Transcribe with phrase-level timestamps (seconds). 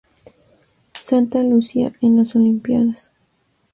[0.99, 3.11] Santa Lucía en las olimpíadas